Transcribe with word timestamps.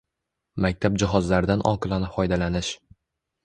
Maktab 0.65 0.97
jihozlaridan 1.03 1.63
oqilona 1.75 2.13
foydalanish 2.19 2.77